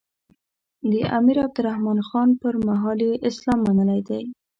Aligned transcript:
د 0.91 0.93
امیر 1.17 1.37
عبدالرحمان 1.45 1.99
خان 2.07 2.29
پر 2.41 2.53
مهال 2.67 2.99
یې 3.07 3.13
اسلام 3.29 3.59
منلی 3.67 4.01
دی. 4.09 4.21